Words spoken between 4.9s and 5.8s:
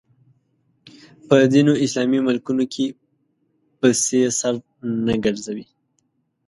نه ګرځوي